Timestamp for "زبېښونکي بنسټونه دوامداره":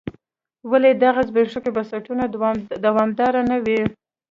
1.29-3.41